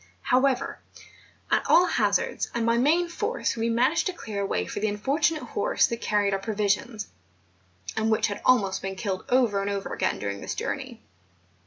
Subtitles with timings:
[0.23, 0.79] However,
[1.51, 4.87] at all hazards, and by main force we managed to clear a way for the
[4.87, 7.05] unfortunate horse that carried our pro¬ visions,
[7.95, 11.03] and which had almost been killed over and over again during this journey.